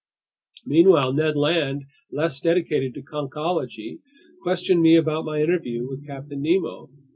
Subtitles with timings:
[0.65, 3.99] Meanwhile Ned Land, less dedicated to conchology,
[4.41, 6.89] questioned me about my interview with Captain Nemo.